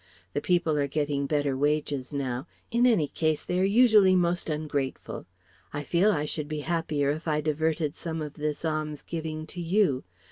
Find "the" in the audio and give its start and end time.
0.33-0.41